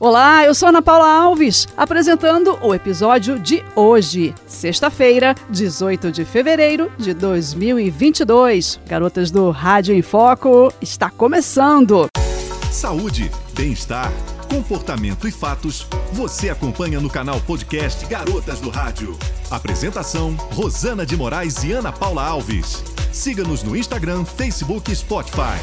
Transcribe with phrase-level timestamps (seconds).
[0.00, 6.90] Olá, eu sou Ana Paula Alves, apresentando o episódio de hoje, sexta-feira, 18 de fevereiro
[6.96, 8.80] de 2022.
[8.86, 12.06] Garotas do Rádio em Foco, está começando.
[12.72, 14.10] Saúde, bem-estar,
[14.48, 19.14] comportamento e fatos, você acompanha no canal podcast Garotas do Rádio.
[19.50, 22.82] Apresentação: Rosana de Moraes e Ana Paula Alves.
[23.12, 25.60] Siga-nos no Instagram, Facebook e Spotify.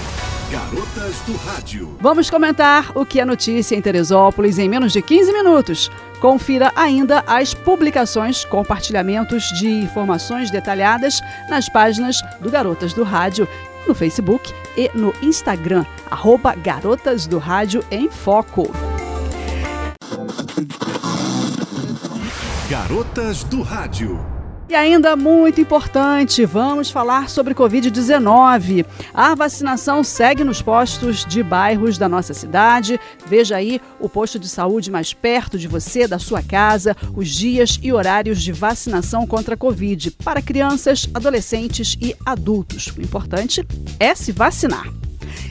[0.52, 1.98] Garotas do Rádio.
[2.00, 5.92] Vamos comentar o que é notícia em Teresópolis em menos de 15 minutos.
[6.22, 11.20] Confira ainda as publicações, compartilhamentos de informações detalhadas
[11.50, 13.46] nas páginas do Garotas do Rádio,
[13.86, 18.72] no Facebook e no Instagram, arroba Garotas do Rádio em Foco.
[22.70, 24.37] Garotas do Rádio.
[24.70, 28.86] E ainda muito importante, vamos falar sobre Covid-19.
[29.14, 33.00] A vacinação segue nos postos de bairros da nossa cidade.
[33.26, 37.80] Veja aí o posto de saúde mais perto de você, da sua casa, os dias
[37.82, 42.88] e horários de vacinação contra a Covid para crianças, adolescentes e adultos.
[42.88, 43.66] O importante
[43.98, 44.92] é se vacinar.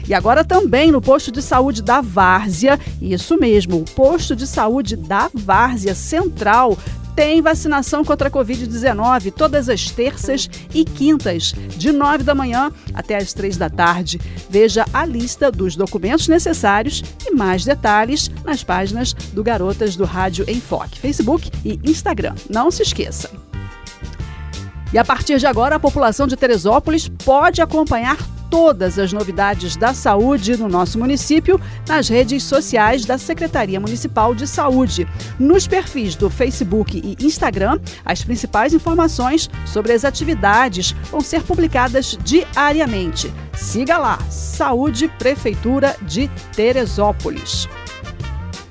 [0.07, 4.95] E agora também no posto de saúde da Várzea, isso mesmo, o posto de saúde
[4.95, 6.77] da Várzea Central
[7.17, 13.17] tem vacinação contra a Covid-19 todas as terças e quintas, de 9 da manhã até
[13.17, 14.21] as 3 da tarde.
[14.47, 20.45] Veja a lista dos documentos necessários e mais detalhes nas páginas do Garotas do Rádio
[20.47, 22.35] Enfoque, Facebook e Instagram.
[22.51, 23.31] Não se esqueça.
[24.93, 28.15] E a partir de agora, a população de Teresópolis pode acompanhar
[28.49, 34.47] todas as novidades da saúde no nosso município nas redes sociais da Secretaria Municipal de
[34.47, 35.07] Saúde.
[35.39, 42.17] Nos perfis do Facebook e Instagram, as principais informações sobre as atividades vão ser publicadas
[42.23, 43.31] diariamente.
[43.53, 47.67] Siga lá, Saúde Prefeitura de Teresópolis.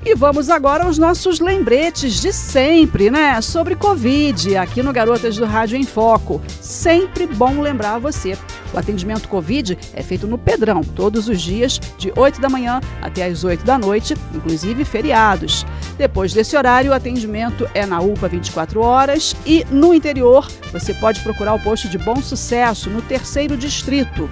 [0.08, 3.40] E vamos agora aos nossos lembretes de sempre, né?
[3.40, 6.40] Sobre Covid, aqui no Garotas do Rádio em Foco.
[6.60, 8.38] Sempre bom lembrar você.
[8.72, 13.24] O atendimento Covid é feito no Pedrão, todos os dias, de 8 da manhã até
[13.24, 15.64] as 8 da noite, inclusive feriados.
[15.96, 21.20] Depois desse horário, o atendimento é na UPA 24 horas e no interior você pode
[21.20, 24.28] procurar o posto de Bom Sucesso, no terceiro distrito.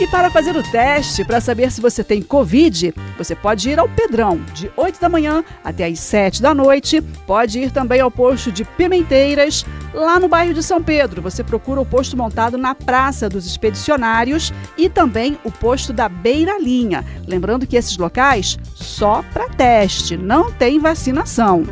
[0.00, 3.88] E para fazer o teste, para saber se você tem Covid, você pode ir ao
[3.88, 7.00] Pedrão, de 8 da manhã até as 7 da noite.
[7.26, 11.20] Pode ir também ao posto de Pimenteiras, lá no bairro de São Pedro.
[11.20, 16.60] Você procura o posto montado na Praça dos Expedicionários e também o posto da Beira
[16.60, 17.04] Linha.
[17.26, 21.64] Lembrando que esses locais só para teste, não tem vacinação.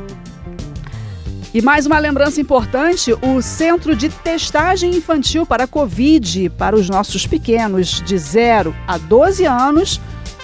[1.54, 7.26] E mais uma lembrança importante: o Centro de Testagem Infantil para Covid para os nossos
[7.26, 10.00] pequenos de 0 a 12 anos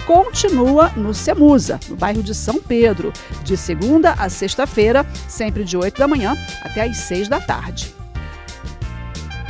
[0.06, 3.12] continua no Semusa, no bairro de São Pedro,
[3.44, 7.94] de segunda a sexta-feira, sempre de 8 da manhã até às 6 da tarde.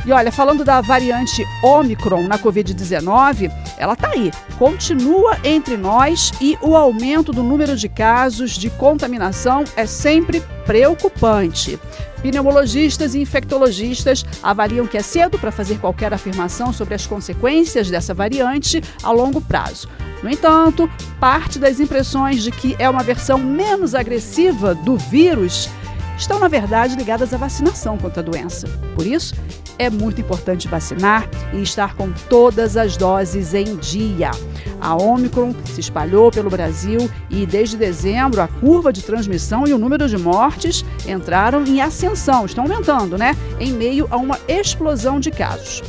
[0.05, 6.57] E olha, falando da variante Omicron na Covid-19, ela está aí, continua entre nós e
[6.61, 11.79] o aumento do número de casos de contaminação é sempre preocupante.
[12.21, 18.13] Pneumologistas e infectologistas avaliam que é cedo para fazer qualquer afirmação sobre as consequências dessa
[18.13, 19.89] variante a longo prazo.
[20.23, 25.69] No entanto, parte das impressões de que é uma versão menos agressiva do vírus
[26.17, 28.67] estão, na verdade, ligadas à vacinação contra a doença.
[28.95, 29.33] Por isso,
[29.77, 34.31] é muito importante vacinar e estar com todas as doses em dia.
[34.79, 39.77] A Omicron se espalhou pelo Brasil e, desde dezembro, a curva de transmissão e o
[39.77, 43.35] número de mortes entraram em ascensão, estão aumentando, né?
[43.59, 45.81] Em meio a uma explosão de casos.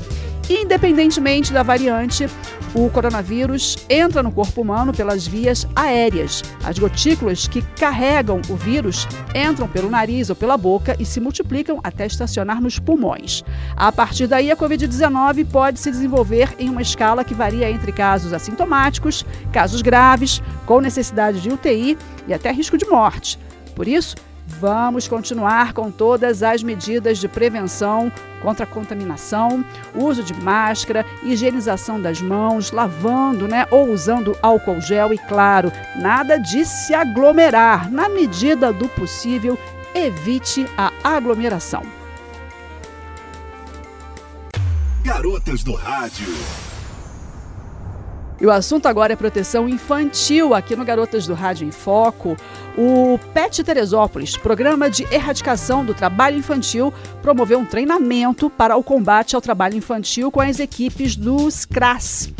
[0.48, 2.28] Independentemente da variante,
[2.74, 6.42] o coronavírus entra no corpo humano pelas vias aéreas.
[6.62, 11.80] As gotículas que carregam o vírus entram pelo nariz ou pela boca e se multiplicam
[11.82, 13.42] até estacionar nos pulmões.
[13.74, 18.34] A partir daí, a Covid-19 pode se desenvolver em uma escala que varia entre casos
[18.34, 21.96] assintomáticos, casos graves, com necessidade de UTI
[22.28, 23.38] e até risco de morte.
[23.74, 24.14] Por isso,
[24.46, 28.12] Vamos continuar com todas as medidas de prevenção
[28.42, 29.64] contra a contaminação,
[29.94, 36.36] uso de máscara, higienização das mãos, lavando, né, ou usando álcool gel e claro, nada
[36.36, 37.90] de se aglomerar.
[37.90, 39.58] Na medida do possível,
[39.94, 41.82] evite a aglomeração.
[45.02, 46.28] Garotas do Rádio.
[48.44, 52.36] E o assunto agora é proteção infantil aqui no Garotas do Rádio em Foco.
[52.76, 56.92] O PET Teresópolis, Programa de Erradicação do Trabalho Infantil,
[57.22, 62.34] promoveu um treinamento para o combate ao trabalho infantil com as equipes dos CRAS.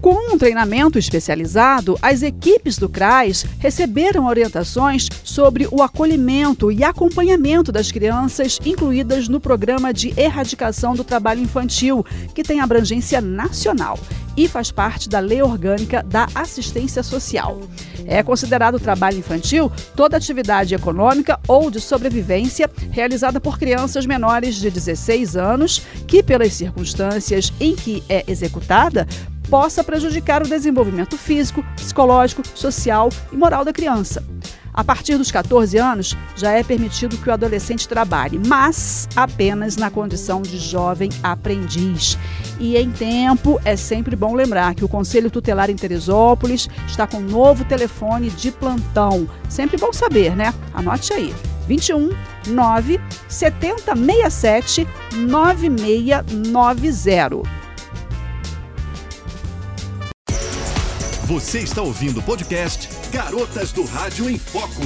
[0.00, 7.70] Com um treinamento especializado, as equipes do CRAS receberam orientações sobre o acolhimento e acompanhamento
[7.70, 12.04] das crianças incluídas no programa de erradicação do trabalho infantil,
[12.34, 13.98] que tem abrangência nacional
[14.34, 17.60] e faz parte da Lei Orgânica da Assistência Social.
[18.06, 24.70] É considerado trabalho infantil toda atividade econômica ou de sobrevivência realizada por crianças menores de
[24.70, 29.06] 16 anos que, pelas circunstâncias em que é executada,
[29.50, 34.24] possa prejudicar o desenvolvimento físico, psicológico, social e moral da criança.
[34.72, 39.90] A partir dos 14 anos, já é permitido que o adolescente trabalhe, mas apenas na
[39.90, 42.16] condição de jovem aprendiz.
[42.60, 47.16] E em tempo, é sempre bom lembrar que o Conselho Tutelar em Teresópolis está com
[47.16, 49.28] um novo telefone de plantão.
[49.48, 50.54] Sempre bom saber, né?
[50.72, 51.34] Anote aí.
[51.66, 52.10] 21
[52.46, 57.59] 9 7067 9690.
[61.30, 64.82] Você está ouvindo o podcast Garotas do Rádio em Foco.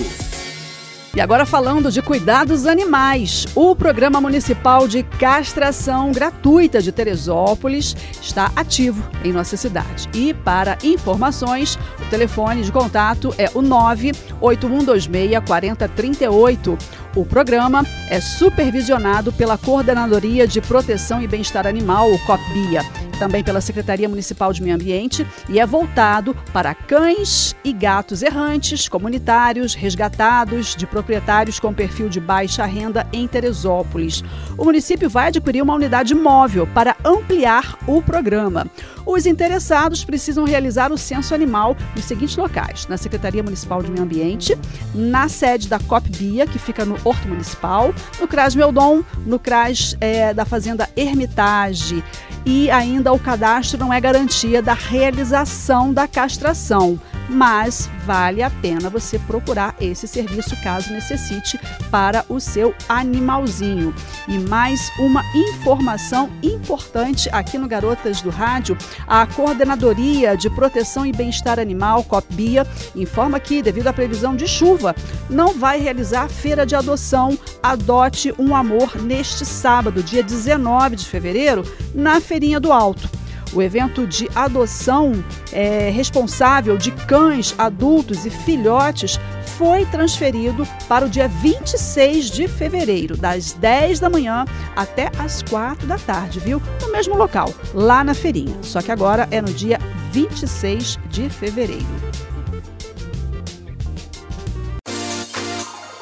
[1.15, 8.53] E agora falando de cuidados animais, o Programa Municipal de Castração Gratuita de Teresópolis está
[8.55, 10.07] ativo em nossa cidade.
[10.13, 16.77] E para informações, o telefone de contato é o 98126 4038.
[17.17, 22.83] O programa é supervisionado pela Coordenadoria de Proteção e Bem-Estar Animal, COPBIA
[23.17, 28.89] também pela Secretaria Municipal de Meio Ambiente e é voltado para cães e gatos errantes,
[28.89, 34.23] comunitários, resgatados, de proprietários com perfil de baixa renda em Teresópolis.
[34.57, 38.67] O município vai adquirir uma unidade móvel para ampliar o programa.
[39.07, 44.05] Os interessados precisam realizar o censo animal nos seguintes locais: na Secretaria Municipal de Meio
[44.05, 44.57] Ambiente,
[44.95, 50.33] na sede da COPBIA, que fica no Horto Municipal, no CRAS Meldon, no CRAS é,
[50.33, 52.03] da Fazenda Hermitage
[52.45, 56.99] e ainda o cadastro não é garantia da realização da castração
[57.29, 61.59] mas vale a pena você procurar esse serviço caso necessite
[61.91, 63.95] para o seu animalzinho.
[64.29, 68.77] E mais uma informação importante aqui no Garotas do Rádio:
[69.07, 74.95] a Coordenadoria de Proteção e Bem-Estar Animal, COPBIA, informa que, devido à previsão de chuva,
[75.29, 81.63] não vai realizar feira de adoção Adote um Amor neste sábado, dia 19 de fevereiro,
[81.95, 83.24] na Feirinha do Alto.
[83.55, 85.13] O evento de adoção
[85.53, 89.19] é, responsável de cães, adultos e filhotes
[89.57, 95.87] foi transferido para o dia 26 de fevereiro, das 10 da manhã até as 4
[95.87, 96.61] da tarde, viu?
[96.83, 98.57] No mesmo local, lá na feirinha.
[98.63, 99.79] Só que agora é no dia
[100.11, 101.87] 26 de fevereiro.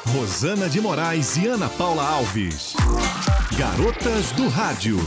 [0.07, 2.73] Rosana de Moraes e Ana Paula Alves.
[3.57, 4.97] Garotas do Rádio.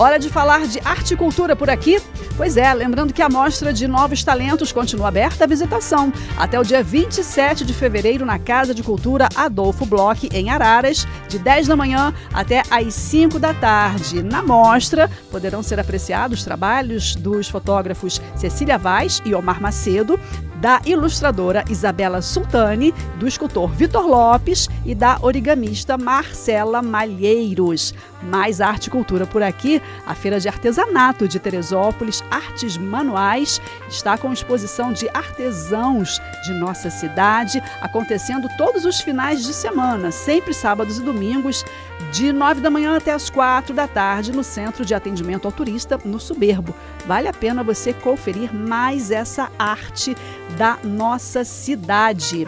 [0.00, 2.00] Hora de falar de arte e cultura por aqui?
[2.34, 6.64] Pois é, lembrando que a Mostra de Novos Talentos continua aberta à visitação até o
[6.64, 11.76] dia 27 de fevereiro na Casa de Cultura Adolfo Bloch, em Araras, de 10 da
[11.76, 14.22] manhã até às 5 da tarde.
[14.22, 20.18] Na mostra poderão ser apreciados trabalhos dos fotógrafos Cecília Vaz e Omar Macedo,
[20.60, 27.94] da ilustradora Isabela Sultani, do escultor Vitor Lopes e da origamista Marcela Malheiros.
[28.22, 29.80] Mais arte e cultura por aqui.
[30.06, 36.90] A Feira de Artesanato de Teresópolis, Artes Manuais, está com exposição de artesãos de nossa
[36.90, 41.64] cidade, acontecendo todos os finais de semana, sempre sábados e domingos,
[42.12, 45.98] de 9 da manhã até as 4 da tarde, no Centro de Atendimento ao Turista,
[46.04, 46.74] no Soberbo.
[47.06, 50.16] Vale a pena você conferir mais essa arte
[50.56, 52.46] da nossa cidade.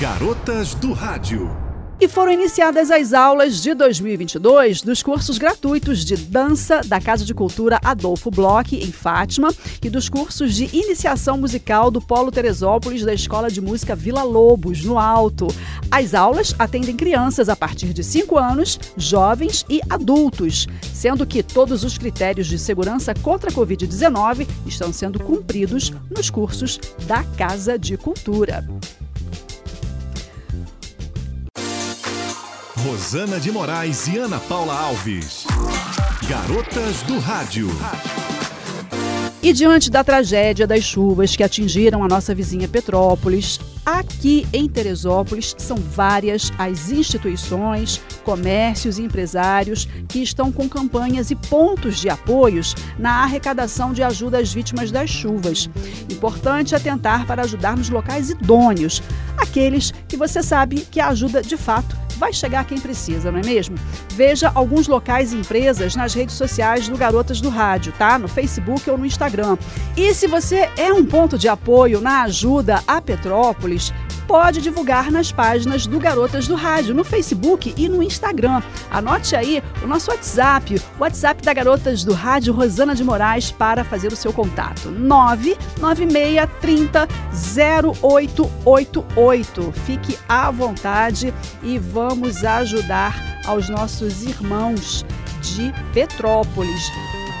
[0.00, 1.63] Garotas do Rádio.
[2.00, 7.32] E foram iniciadas as aulas de 2022 dos cursos gratuitos de dança da Casa de
[7.32, 13.14] Cultura Adolfo Bloch, em Fátima, e dos cursos de iniciação musical do Polo Teresópolis da
[13.14, 15.46] Escola de Música Vila Lobos, no Alto.
[15.88, 21.84] As aulas atendem crianças a partir de 5 anos, jovens e adultos, sendo que todos
[21.84, 27.96] os critérios de segurança contra a Covid-19 estão sendo cumpridos nos cursos da Casa de
[27.96, 28.66] Cultura.
[32.84, 35.46] Rosana de Moraes e Ana Paula Alves.
[36.28, 37.66] Garotas do Rádio.
[39.42, 45.54] E diante da tragédia das chuvas que atingiram a nossa vizinha Petrópolis, aqui em Teresópolis
[45.56, 52.74] são várias as instituições, comércios e empresários que estão com campanhas e pontos de apoios
[52.98, 55.70] na arrecadação de ajuda às vítimas das chuvas.
[56.10, 59.02] Importante atentar para ajudar nos locais idôneos,
[59.38, 63.44] aqueles que você sabe que a ajuda de fato vai chegar quem precisa, não é
[63.44, 63.76] mesmo?
[64.10, 68.18] Veja alguns locais e empresas nas redes sociais do Garotas do Rádio, tá?
[68.18, 69.56] No Facebook ou no Instagram.
[69.96, 73.92] E se você é um ponto de apoio na ajuda a Petrópolis,
[74.26, 78.62] pode divulgar nas páginas do Garotas do Rádio, no Facebook e no Instagram.
[78.90, 83.84] Anote aí o nosso WhatsApp, o WhatsApp da Garotas do Rádio Rosana de Moraes para
[83.84, 84.90] fazer o seu contato.
[84.90, 87.08] 99630
[88.02, 89.72] 0888.
[89.84, 92.03] Fique à vontade e vamos
[92.58, 93.14] ajudar
[93.46, 95.04] aos nossos irmãos
[95.42, 96.82] de Petrópolis.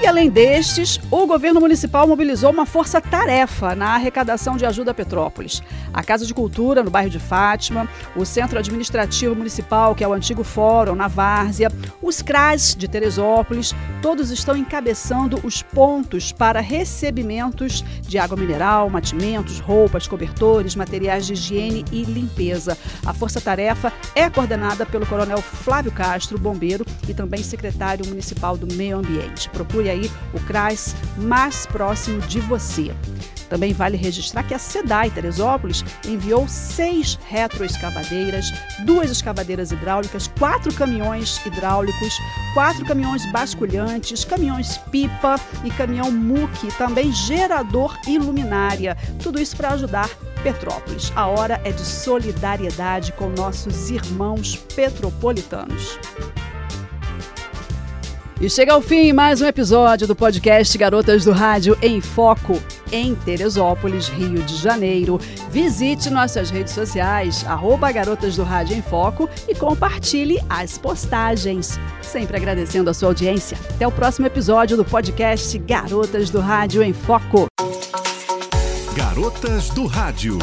[0.04, 5.62] E além destes, o governo municipal mobilizou uma força-tarefa na arrecadação de ajuda a Petrópolis.
[5.94, 10.12] A Casa de Cultura, no bairro de Fátima, o Centro Administrativo Municipal, que é o
[10.12, 17.82] antigo Fórum, na Várzea, os CRAS de Teresópolis, todos estão encabeçando os pontos para recebimentos
[18.02, 22.76] de água mineral, mantimentos, roupas, cobertores, materiais de higiene e limpeza.
[23.06, 28.98] A força-tarefa é coordenada pelo Coronel Flávio Castro, bombeiro e também secretário municipal do Meio
[28.98, 29.48] Ambiente.
[29.48, 32.94] Procure aí o CRAS mais próximo de você.
[33.48, 38.46] Também vale registrar que a SEDAI Teresópolis enviou seis retroescavadeiras,
[38.84, 42.14] duas escavadeiras hidráulicas, quatro caminhões hidráulicos,
[42.52, 48.96] quatro caminhões basculhantes, caminhões pipa e caminhão muque, também gerador e luminária.
[49.22, 50.08] Tudo isso para ajudar
[50.42, 51.10] Petrópolis.
[51.16, 55.98] A hora é de solidariedade com nossos irmãos petropolitanos.
[58.44, 62.60] E chega ao fim mais um episódio do podcast Garotas do Rádio em Foco,
[62.92, 65.18] em Teresópolis, Rio de Janeiro.
[65.50, 71.80] Visite nossas redes sociais, arroba Garotas do Rádio em Foco e compartilhe as postagens.
[72.02, 73.56] Sempre agradecendo a sua audiência.
[73.76, 77.46] Até o próximo episódio do podcast Garotas do Rádio em Foco.
[78.94, 80.36] Garotas do Rádio.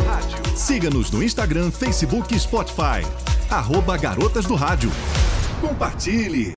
[0.55, 3.05] Siga-nos no Instagram, Facebook e Spotify.
[3.48, 4.91] Arroba Garotas do Rádio.
[5.62, 6.53] Compartilhe.